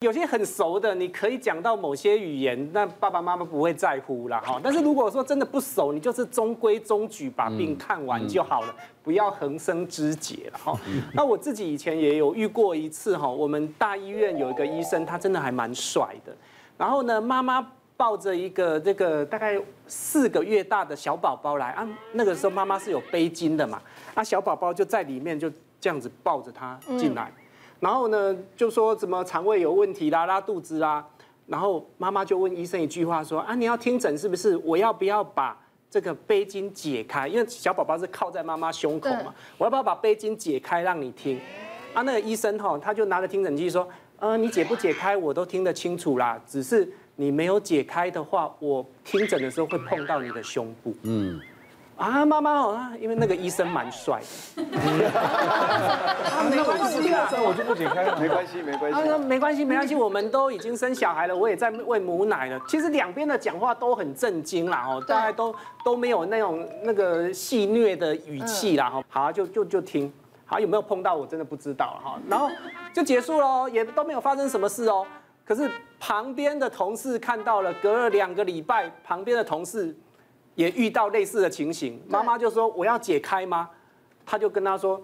[0.00, 4.58] 有些很熟的，你可以讲到某些语言，那爸爸妈妈不会在乎啦哈。
[4.64, 10.74] 但是如果说真的不熟，你就是中规中矩把病看完就好了，不要横生枝节了哈。
[11.12, 16.34] 那我自己以前也有遇过一次哈，我们大医院有一个医生，他真的还蛮帅的。
[16.78, 23.78] 然后呢，妈妈抱着一个这个大概四个月大的小宝宝来啊，那个时候妈妈是有背巾的嘛，
[24.14, 27.30] 那小宝宝就在里面就这样子抱着他进来。
[27.80, 31.04] 然后呢，就说怎么肠胃有问题啦，拉肚子啦。
[31.46, 34.56] 然后妈妈就问医生一句话说：啊，你要听诊是不是？
[34.58, 35.58] 我要不要把
[35.90, 37.26] 这个背巾解开？
[37.26, 41.40] 因为小宝宝是靠在妈妈胸口嘛，我要不要把背巾解开让你听？
[41.92, 43.88] 啊，那个医生哈，他就拿着听诊器说：
[44.20, 50.94] 呃，你解不解开我都听得清楚啦，只是你没有解开的话，我听诊的时候会碰到你的胸部。
[51.02, 51.40] 嗯。
[51.96, 54.22] 啊，妈妈哦，因为那个医生蛮帅
[54.56, 54.64] 的。
[54.80, 58.98] 啊，没关系啊，我就不解开了，没关系，没关系。
[58.98, 62.60] 他说没关系，没关系，我们都已经生小孩了，我也在喂母奶了。
[62.66, 69.02] 其实两边的讲话都很震惊啦，哦，大家都都没有那种那个戏谑的语气啦，哈。
[69.08, 70.12] 好，就就就听，
[70.46, 72.18] 好，有没有碰到我真的不知道哈。
[72.28, 72.50] 然后
[72.92, 75.06] 就结束喽，也都没有发生什么事哦。
[75.44, 79.94] 可是旁边的同事看到了，隔了两个礼拜，旁边的同事。
[80.56, 83.70] 也遇到类似的情形，妈妈就说：“我要解开吗？”
[84.30, 85.02] 他就跟他说：“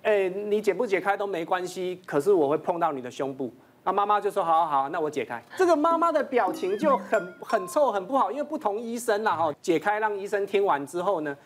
[0.00, 3.52] 哎，你解不解开都没关系，可是我会碰到你的胸部。”
[3.84, 11.36] 那妈妈就说：“好好好，那我解开。”这个妈妈的表情就很 很臭很不好，因为不同医生啦哈，解开让医生听完之后呢，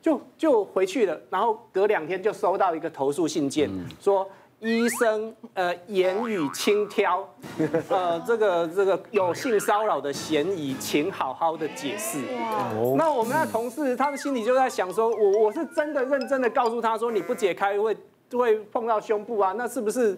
[0.00, 3.68] 就就回去了，然后隔两天就收到一个投诉信件，
[4.00, 4.24] 说。
[4.62, 7.26] 医生，呃，言语轻佻，
[7.90, 12.20] 呃，这个这个有性骚扰的嫌疑，请好好的解释。
[12.96, 17.96] 那我们的同事，他的心里就在想说，我我是真的认真的告诉他说，你不解开会
[18.30, 20.16] 会碰到胸部啊，那是不是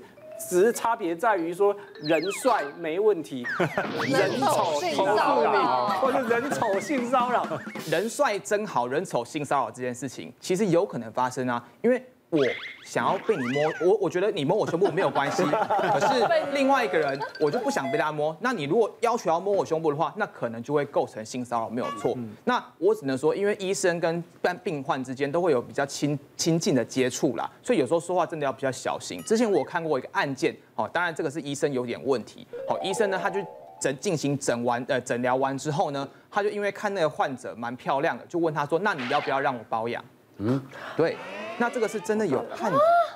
[0.51, 3.47] 只是差别在于说人帅没问题，
[4.07, 7.47] 人丑性骚扰，或者人丑性骚扰，
[7.91, 12.05] 人帅真好人丑性骚扰这件事情，其实有可能发生啊，因为。
[12.31, 12.45] 我
[12.85, 18.37] 想要被你摸，我我觉得你摸我胸部没有关系， 可是另外一个人我就不想被他摸。
[18.41, 22.17] 那你如果要求要摸我胸部的话，那可能就会构成性骚扰，没有错。
[22.43, 24.23] 那我只能说，因为医生跟
[24.65, 29.23] 病患之间都会有比较亲亲近的接触啦，所以有时候说话真的要比较小心。
[29.23, 32.45] 之前我看过一个案件，哦，当然这个是医生有点问题。
[32.69, 33.39] 好，医生呢他就
[33.81, 40.05] 诊进行诊完呃诊疗完之后呢，他就因为看那个患者蛮漂亮的，就问他说，那你要不要让我包养？
[40.39, 40.61] 嗯，
[40.97, 41.17] 对。
[41.59, 42.73] 那这个是真的有判，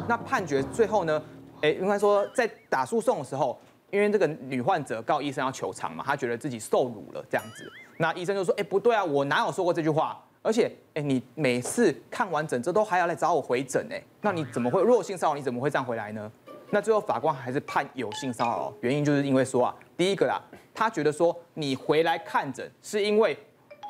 [0.08, 1.22] 那判决最后呢？
[1.60, 3.58] 哎，应该说在打诉讼的时候，
[3.90, 7.68] 因为这个女患者告医生要求偿嘛，她觉得自己受辱了这样子。
[7.96, 10.22] 那医生就说：哎，不对啊，我哪有说过这句话？
[10.40, 15.34] 而且，哎，你每次看完诊之后都还要来找我回诊，哎，那你怎么会弱性骚扰？
[15.34, 16.30] 你怎么会这样回来呢？
[16.70, 20.40] 那最后法官还是判有性骚扰，原因就是因为说啊，第一个啦，
[20.72, 23.36] 他觉得说你回来看诊是因为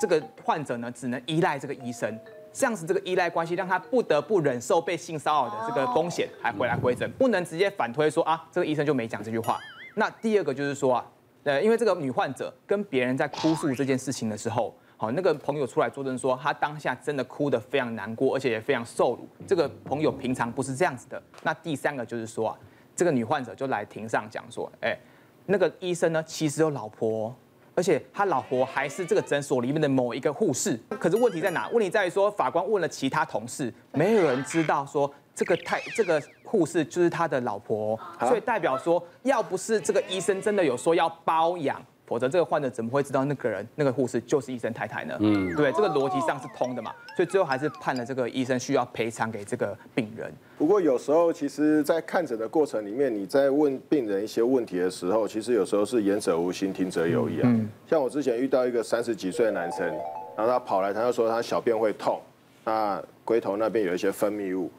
[0.00, 2.18] 这个患者呢只能依赖这个医生。
[2.58, 9.60] 这样子，这个依赖关系让他不得不忍受被性骚扰的这个风险，还回来回诊，不能直接反推说啊，这个医生就没讲这句话。
[9.94, 11.06] 那第二个就是说啊，
[11.44, 19.28] 呃，因为这个女患者跟别人在哭诉这件事情的时候，好，那个朋友出来作证说，她当下真的哭得非常难过，而且也非常受辱。
[19.46, 21.22] 这个朋友平常不是这样子的。
[21.44, 22.58] 那第三个就是说啊，
[22.96, 24.98] 这个女患者就来庭上讲说，哎，
[25.46, 27.32] 那个医生呢，其实有老婆。
[27.78, 31.68] 而且他老婆还是这个诊所里面的某一个护士，可是问题在哪？
[31.68, 41.80] 问题在于说，法官问了其他同事，没有人知道说这个太这个护士就是他的老婆，所以代表说，要不是这个医生真的有说要包养。
[42.08, 45.14] 否则这个患者怎么会知道那个人那个护士就是医生太太呢？
[45.20, 46.90] 嗯，对，这个逻辑上是通的嘛。
[47.14, 50.32] 所以最后还是判了这个医生需要赔偿给这个病人。
[50.56, 57.42] 不过有时候其实，在看诊的过程里面，你在问病人一些问题的时候，其实有时候是言者无心，听者有意啊。
[57.44, 59.86] 嗯，像我之前遇到一个三十几岁的男生，
[60.34, 62.18] 然后他跑来，他就说他小便会痛，
[62.64, 64.70] 那龟头那边有一些分泌物。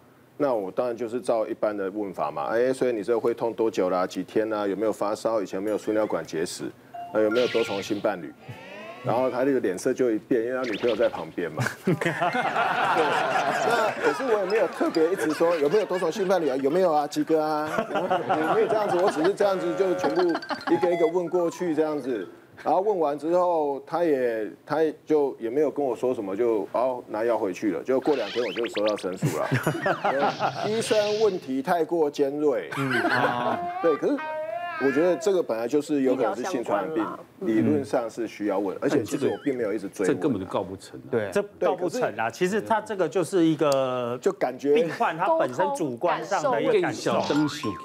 [0.42, 2.46] 那我当然就是照一般的问法嘛。
[2.46, 4.08] 哎，所以你这个会痛多久啦？
[4.08, 4.66] 几天啦？
[4.66, 5.42] 有没有发烧？
[5.42, 6.64] 以前没有输尿管结石？
[7.14, 8.34] 呃，有没有多重性伴侣？
[9.02, 11.64] 然后他这个脸色就一变，因为他女朋友在旁边嘛。
[11.86, 11.96] 对。
[12.12, 16.56] 那可是我也没有特别一直说有没有多重性伴侣啊？
[16.58, 17.08] 有没有啊？
[17.08, 17.88] 几个啊？
[17.94, 18.98] 有没有这样子？
[19.02, 20.22] 我只是这样子，就全部
[20.70, 22.28] 一个一个问过去这样子。
[22.62, 27.82] 然后问完之后，他也他也就也没有跟我说什么，就哦拿药回去了。
[27.82, 29.48] 就过两天我就收到申诉了。
[30.68, 32.70] 医生问题太过尖锐。
[32.78, 33.58] 嗯啊。
[33.82, 34.18] 对，可是。
[34.82, 37.06] 我觉得这个本来就是有可能是性传染病，
[37.42, 41.00] 理论上是需要问，而且其实我并没有一直追问，这根本就告不成。
[41.12, 42.30] 对，这告不成啊。
[42.30, 47.22] 其实他这个就是一个就感觉病患他本身主观上的一个感受，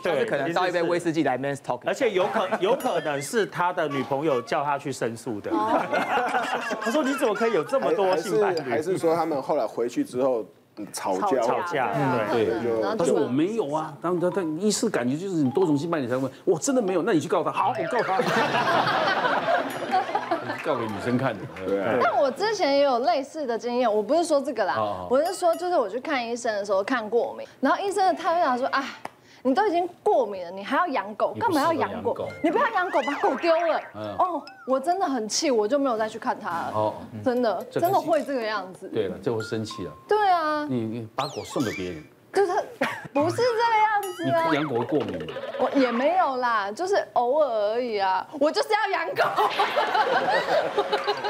[0.03, 5.51] 对，可能倒一杯威士忌来 men's talk，而且有可有可能是他的女朋友叫他去申诉的。
[6.81, 8.61] 他说你怎么可以有这么多性伴侣？
[8.61, 10.47] 还是说他们后来回去之后？
[10.93, 11.93] 吵架，吵架，
[12.33, 18.19] 对对，他说我没有啊，当他他医师感觉就是你多重性伴侣才问，我真的没有，那你去告他，好，我告他，
[20.65, 21.41] 告给女生看的。
[21.67, 22.01] 对。
[22.03, 28.85] 但我之前也有类似的经验，我不是说这个啦，我是说就是我去看医生的时候看过敏，然后医生的他就想说啊。
[29.47, 31.35] 你都已经过敏了，你还要养狗？
[31.39, 32.17] 干嘛要养狗？
[32.43, 33.79] 你不要养狗，把狗丢了。
[34.19, 36.73] 哦，我真的很气，我就没有再去看它了。
[36.75, 38.89] 哦，真的，真的会这个样子。
[38.89, 39.93] 对了，这会生气了。
[40.09, 42.03] 对啊，你你把狗送给别人，
[42.33, 42.53] 就是
[43.13, 44.49] 不是这个样子啊？
[44.49, 45.29] 你养狗会过敏？
[45.61, 48.27] 我也没有啦，就是偶尔而已啊。
[48.41, 49.25] 我就是要养狗。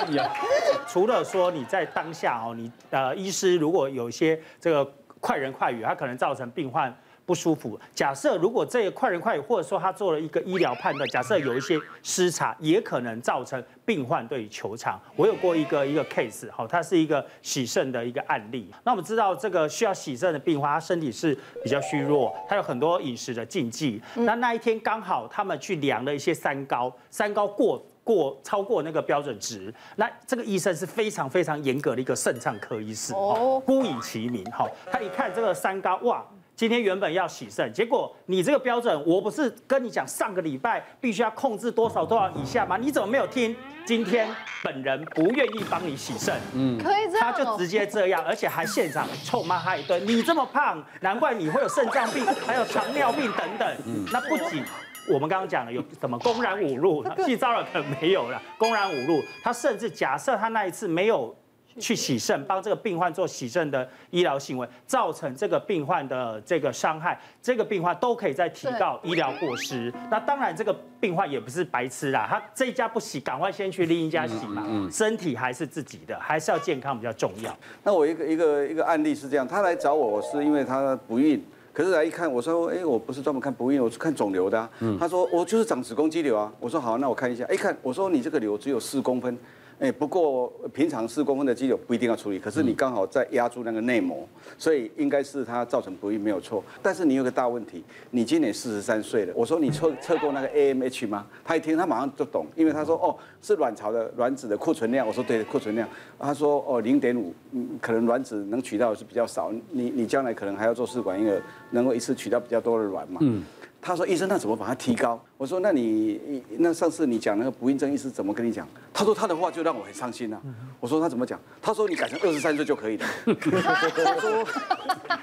[0.87, 4.88] 除了说你在当下哦，你呃，医师如果有一些这个
[5.19, 6.96] 快人快语，它可能造成病患。
[7.26, 7.79] 不舒服。
[7.94, 15.00] 假设如果这个快人快语，或者说他做了一个医疗判断，假设有一些失察，也可能造成病患对于求偿。
[15.17, 18.71] 我有过一个一个 case，好，它是一个洗肾的一个案例。
[18.85, 24.00] 那我们知道这个需要洗肾的病患，他身体是比较虚弱，他有很多饮食的禁忌。
[24.15, 29.73] 那那一天刚好他们去量了一些三高，三高过过超过那个标准值。
[29.97, 36.25] 那这个医生是非常非常严格的一个肾脏科医师，哦，孤以其名，哈，他一看这个三高，哇。
[36.56, 42.76] 今天原本要洗肾，结果你这个标准，我不是跟你讲上个礼拜必须要控制多少多少以下吗？
[42.76, 43.54] 你怎么没有听？
[43.84, 44.28] 今天
[44.62, 50.00] 本人不愿意帮你洗肾，嗯，可以这样，他就直接这样，而且还现场臭骂他一顿。
[50.06, 53.76] 你这么胖，难怪你会有肾脏病，还有糖尿病等等。
[53.86, 54.64] 嗯，那不仅
[55.12, 61.34] 我们刚刚讲了有什么公然侮辱，性骚扰可能没有了，公然侮辱，他甚至假设他那一次没有。
[61.79, 69.93] 去洗肾，帮这个病患做洗肾的医疗行为，造成这个病患的这个伤害，这个病患都可以再提告医疗过失。
[70.11, 74.65] 那当然，这个病患也不是白痴啦，他这一家不洗，赶快先去另一家洗嘛。
[74.67, 77.56] 嗯，身体还是自己的，还是要健康比较重要。
[77.82, 84.71] 那我一个一个一个案例是这样，他来找我是因为他不孕，可是来一看，我说，哎，我不是专门看不孕，我是看肿瘤的啊。
[84.99, 86.53] 他说，我就是长子宫肌瘤啊。
[86.61, 87.44] 我说好，那我看一下。
[87.49, 89.37] 一看，我说你这个瘤只有四公分。
[89.81, 94.26] 哎，不过平常四公分的肌瘤不一定要处理，可是你刚好在压住那个内膜，
[94.56, 96.62] 所以应该是它造成不孕没有错。
[96.81, 99.32] 但是你有个大问题，你今年四十三岁了。
[99.37, 101.26] 我说你测测过那个 AMH 吗？
[101.44, 105.06] 他一听他马上就懂，因为他说哦是卵巢的卵子的库存量。
[105.06, 105.88] 我说对，库存量。
[106.19, 107.35] 他说哦零点五，
[107.81, 109.53] 可能卵子能取到的是比较少。
[109.71, 113.19] 你你将来可能还要做试管婴儿，能够一次取到比较多的卵嘛？
[113.23, 113.43] 嗯。
[113.86, 115.22] 他说医生，那怎么把它提高？
[115.36, 118.66] 我说那你那上次你讲那个不孕症医师怎么跟你讲？
[118.94, 120.40] 他说他的话就让我很伤心呐。
[120.81, 121.38] 我说他怎么讲？
[121.60, 123.06] 他说你改成二十三岁就可以了。
[123.26, 124.44] 他 说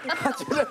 [0.08, 0.68] 他觉得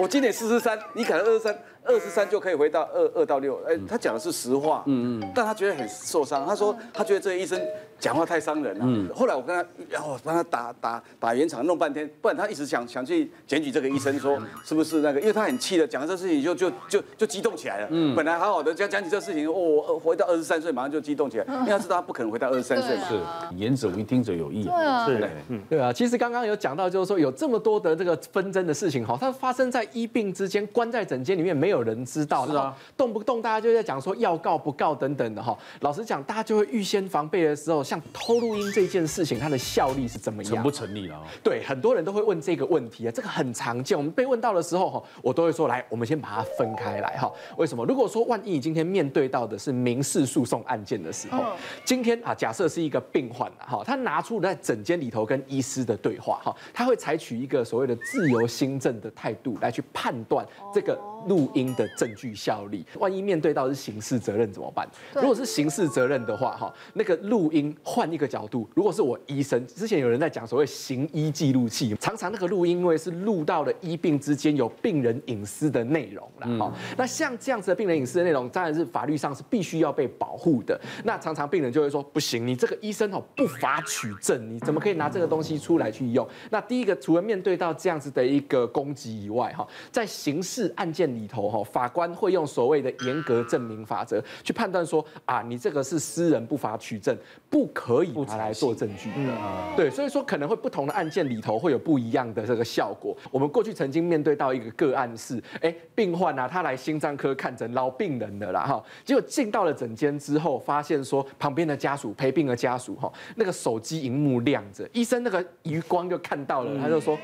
[0.00, 3.60] 我今年四十三，你改成二十三，二十三就可以回到二二到六。
[3.68, 4.82] 哎，他讲的是实话。
[4.86, 5.32] 嗯嗯。
[5.34, 6.46] 但他觉得很受伤。
[6.46, 7.60] 他说他觉得这个医生
[8.00, 8.84] 讲话太伤人了。
[8.86, 9.08] 嗯。
[9.14, 15.20] 后来我跟他，然后帮他打打打圆场，弄半天，不然他一直想想去检举这个医生，说是不是那个？
[15.20, 17.26] 因为他很气的，讲这事情就就就就。
[17.36, 23.20] 激动起来了，嗯，本来好好的讲讲起这个事情，哦，回到二十三岁马上就激动起来，因为他知道他不可能回到二十三岁，是。
[23.56, 40.54] 言者无意，听者有意，对啊，是，嗯，对啊，其实刚刚有讲到，就是说有这么多的这个纷争的事情，哈，它发生在医病之间，关在诊间里面，没有人知道，是啊，动不动大家就在讲说要告不告等等的，哈，老实讲，大家就会预先防备的时候，像偷录音这件事情，它的效力是怎么样？
[40.54, 41.22] 成不成立了？
[41.42, 47.84] 对，很多人都会问这个问题啊，这个很常见，我们被问到的时候，哈，我都会说，来，我们先把它分开来，哈，为什么？
[47.86, 51.44] 如果说万一你今天面对到的是民事诉讼案件的时候，
[51.84, 62.82] 今天啊，假设是一个病患哈，他拿出在诊间里头跟医师的对话哈，他会采取一个所谓的自由心证的态度来去判断这个录音的证据效力。
[62.98, 64.88] 万一面对到是刑事责任怎么办？
[65.14, 77.86] 如果是刑事责任的话哈，那个录音换一个角度，如果是我医生，之前有人在讲所谓行医记录器，常常那个录音因为是录到了医病之间有病人隐私的内容了哈，那像这样子的病。
[77.86, 80.76] 人隐私的内容当然是法律上是必须要被保护的。
[81.04, 97.16] 那常常病人就会说：“不行，你这个医生哦不法取证，你怎么可以拿这个东西出来去用？”那第一个，除了面对到这样子的一个攻击以外，哈，在刑事案件里头，哈，法官会用所谓的严格证明法则去判断说啊，你这个是私人不法取证，
[97.48, 99.32] 不可以拿来做证据的。
[99.76, 103.16] 对，所以说可能会不同的案件里头会有不一样的这个效果。
[103.30, 117.18] 我们过去曾经面对到一个个案是，哎，病患啊，他来心脏科看诊，老病人的啦哈，结果进到了诊间之后，发现说旁边的家属陪病的家属哈，那个手机荧幕亮着，医生那个余光就看到了，他就说。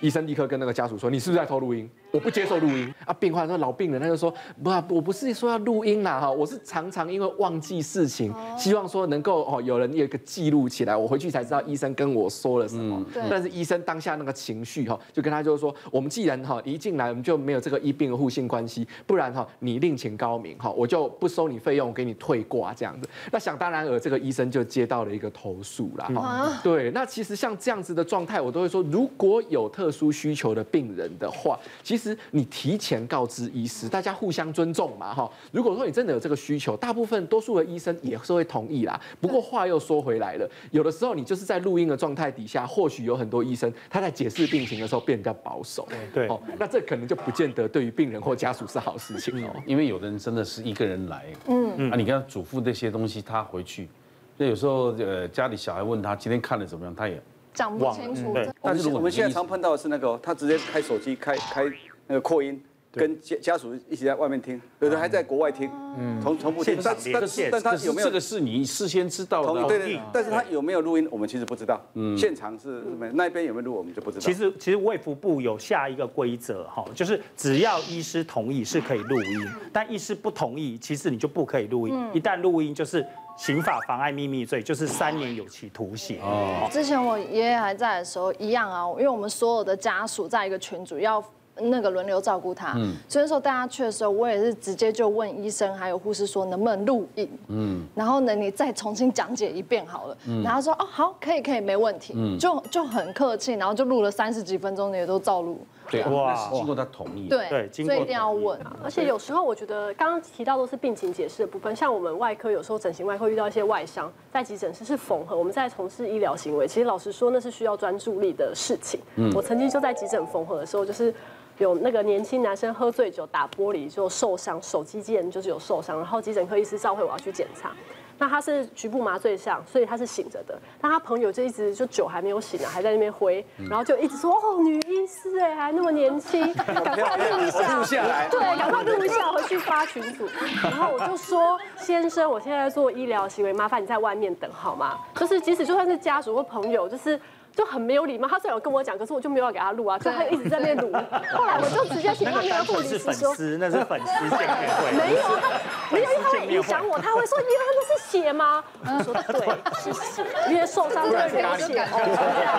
[0.00, 1.90] 医生立刻跟那个家属说：“你是不是在偷录音？
[2.10, 13.04] 我不接受录音 啊！”病患说：“老病人，他就说不，我不是说要录音啦，哈，我是常常因为忘记事情，希望说能够哦，有人有一个记录起来，我回去才知道医生跟我说了什么。
[13.28, 23.08] 但是医生当下那个情绪哈，就跟他就是说，我们既然哈一进来我们就没有这个医病的互信关系，不然哈你另请高明哈，我就不收你费用，给你退挂这样子。
[23.32, 26.06] 那想当然尔，这个医生就接到了一个投诉啦。
[26.14, 31.97] 哈，对，那其实像这样子的状态，我都会说，如果有特特殊需求的病人的话，其实
[32.30, 35.30] 你提前告知医师，大家互相尊重嘛，哈。
[35.50, 39.00] 如果说你真的有这个需求，大部分多数的医生也是会同意啦。
[39.20, 49.50] 不过话又说回来了，有的时候你就是在录音的状态底下，或许有很多医生他在解释病情的时候变得比较保守，对，哦，那这可能就不见得对于病人或家属是好事情哦。
[49.66, 53.88] 因为有的人真的是一个人来，嗯嗯，啊，你跟他嘱咐这些东西，他回去，
[54.36, 57.20] 那有时候呃家里小孩问他今天看了怎么样，他也。
[57.54, 58.32] 讲不清楚。
[58.32, 61.64] 对，但是我们现在常碰到的是那个，他直接开手机开开
[62.08, 62.60] 那个扩音，
[62.90, 66.76] 跟家家属一起在外面听，有的还在国外听，嗯，同同步听。
[66.82, 67.22] 但但
[67.52, 68.08] 但他有没有？
[68.08, 69.64] 这个是你事先知道的。
[69.68, 70.00] 对对。
[70.12, 71.80] 但是他有没有录音，我们其实不知道。
[71.94, 72.16] 嗯。
[72.16, 74.20] 现场是那边有没有录，我们就不知道。
[74.20, 81.94] 其实其实卫福部有下一个规则哈，就是只要医师同意是可以录音，但医师不同意，其实你就不可以录音。
[82.12, 83.06] 一旦录音就是。
[83.38, 86.18] 刑法妨碍秘密罪就是三年有期徒刑。
[86.20, 91.22] 哦，之前我爷爷还在的时候一样啊，因为我们所有的家属在一个群组要
[91.60, 105.58] 那个轮流照顾他，嗯，所以说带他去的时候，我也是直接就问医生还有护士说能不能录影，嗯，然后呢你再重新讲解一遍好了，嗯，然后说哦好可以可以没问题，嗯，就就很客气，然后就录了三十几分钟，也都照录。
[105.90, 107.28] 对哇，经过他同意。
[107.30, 108.60] 对，所以一定要问。
[108.84, 119.00] 而且有时候我觉得，刚刚提到都是病情解释的部分，像我们外科有时候整形外科遇到一些外伤，在急诊室是缝合，我们在从事医疗行为，其实老实说那是需要专注力的事情。
[119.16, 121.14] 嗯，我曾经就在急诊缝合的时候，就是
[121.58, 127.72] 有那个年轻男生喝醉酒打玻璃就受伤，手机键就是有受伤，然后急诊科医师召会我要去检查。
[128.20, 130.58] 那他是局部麻醉上，所以他是醒着的。
[130.80, 140.26] 那他朋友就一直就酒还没有醒呢，还在那边挥，然后就一直说哦，女医师哎，还那么年轻，赶快录一下，录下来，对，赶快录一下，回去发群组。
[140.64, 144.98] 然后我就说，先生，我现在在做医疗行为，麻烦你在外面等好吗？
[145.14, 147.20] 就是即使就算是家属或朋友，就是。
[147.54, 150.92] 就很没有礼貌，他虽然有跟我讲，可是我就没有要给他录啊，就他一直在那边录。
[151.32, 155.48] 后来我就直接请他那个护理师说，那是粉丝见面会，没有他，
[155.90, 158.62] 没有，因为他会影响我，他会说，因为他那是血吗？
[158.84, 159.40] 我说对，
[159.82, 162.58] 是血，因为受伤会流血哦，这样，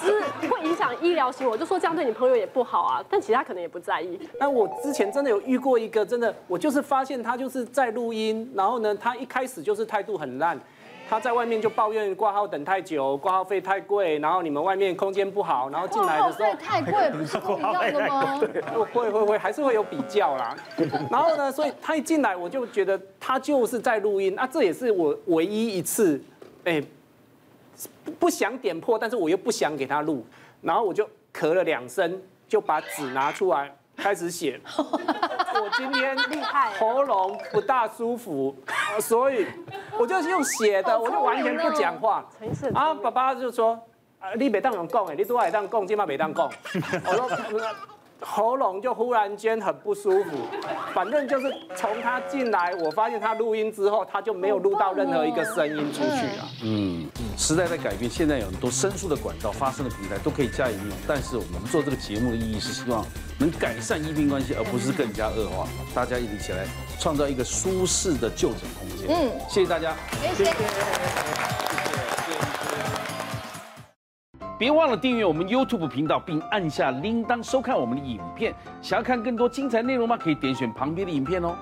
[0.00, 4.20] 只是会影响医疗行为，我就说这样对你朋友也不好啊，但其他可能也不在意。
[4.38, 10.58] 那我之前真的有遇过一个，真的，我就是发现他就是在录音，然后呢，他一开始就是态度很烂。
[11.08, 18.38] 他在外面就抱怨挂号等太久，挂号费太贵，然后你们外面空间不好，然后进来的时候太贵，不是一样的吗？
[18.38, 18.62] 对，
[18.92, 20.54] 会会会还是会有比较啦。
[21.10, 26.20] 然后呢，所以他一进来，我就觉得他就是在录音啊，这也是我唯一一次，
[26.64, 26.82] 哎，
[28.18, 30.26] 不想点破，但是我又不想给他录，
[30.60, 33.74] 然后我就咳了两声，就把纸拿出来。
[33.98, 36.16] 开始写， 我今天
[36.78, 38.56] 喉咙不大舒服，
[39.00, 39.44] 所以
[39.98, 42.24] 我就用写的，我就完全不讲话。
[42.74, 43.78] 啊，爸爸就说，
[44.20, 46.48] 啊，你别当用讲，哎，你都爱当讲，今嘛别当讲。
[47.04, 47.28] 我说
[48.20, 50.30] 喉咙就忽然间很不舒服，
[50.92, 56.44] 反正就是从他进来，我发现他录音之后，他就没有录到任何一个声音出去了。
[56.64, 56.97] 嗯。
[57.38, 60.92] 时代在改变，现在有很多申诉的管道、发声的平台都可以加以利用。
[61.06, 63.06] 但是我们做这个节目的意义是希望
[63.38, 65.68] 能改善医病关系，而不是更加恶化。
[65.94, 66.66] 大家一起起来，
[66.98, 69.06] 创造一个舒适的就诊空间。
[69.08, 70.44] 嗯，谢谢大家，谢谢。
[70.46, 70.56] 谢谢。
[74.58, 78.52] 别忘了订阅我们 YouTube 频道，并按下铃铛收看我们的影片。
[78.82, 80.18] 想要看更多精彩内容吗？
[80.20, 81.56] 可以点选旁边的影片哦。